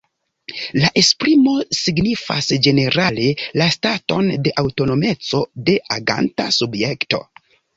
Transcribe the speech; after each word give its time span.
La 0.83 0.87
esprimo 1.01 1.51
signifas 1.79 2.47
ĝenerale 2.67 3.27
la 3.63 3.69
staton 3.77 4.33
de 4.49 4.55
aŭtonomeco 4.65 5.45
de 5.69 5.77
aganta 5.99 6.49
subjekto. 6.61 7.23